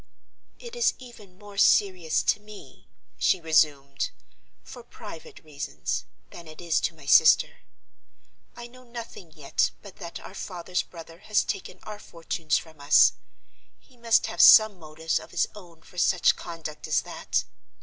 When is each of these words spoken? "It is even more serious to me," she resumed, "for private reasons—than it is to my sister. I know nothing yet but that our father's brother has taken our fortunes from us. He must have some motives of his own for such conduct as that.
"It 0.57 0.75
is 0.75 0.95
even 0.97 1.37
more 1.37 1.59
serious 1.59 2.23
to 2.23 2.39
me," 2.39 2.87
she 3.19 3.39
resumed, 3.39 4.09
"for 4.63 4.81
private 4.83 5.43
reasons—than 5.43 6.47
it 6.47 6.59
is 6.59 6.79
to 6.81 6.95
my 6.95 7.05
sister. 7.05 7.59
I 8.55 8.65
know 8.65 8.83
nothing 8.83 9.31
yet 9.35 9.69
but 9.83 9.97
that 9.97 10.19
our 10.19 10.33
father's 10.33 10.81
brother 10.81 11.19
has 11.19 11.43
taken 11.43 11.77
our 11.83 11.99
fortunes 11.99 12.57
from 12.57 12.79
us. 12.81 13.13
He 13.79 13.95
must 13.95 14.25
have 14.25 14.41
some 14.41 14.79
motives 14.79 15.19
of 15.19 15.29
his 15.29 15.47
own 15.53 15.83
for 15.83 15.99
such 15.99 16.35
conduct 16.35 16.87
as 16.87 17.01
that. 17.03 17.43